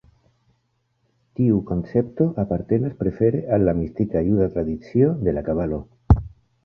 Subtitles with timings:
[1.39, 5.81] Tiu koncepto apartenas prefere al la mistika juda tradicio de la Kabalo.